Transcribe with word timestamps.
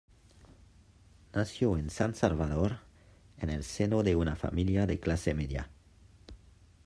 Nació 1.31 1.77
en 1.77 1.91
San 1.91 2.15
Salvador, 2.15 2.79
en 3.37 3.51
el 3.51 3.63
seno 3.63 4.01
de 4.01 4.15
una 4.15 4.35
familia 4.35 4.87
de 4.87 4.99
clase 4.99 5.35
media. 5.35 5.69